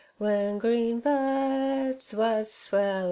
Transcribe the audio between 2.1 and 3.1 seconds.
wus swellin'.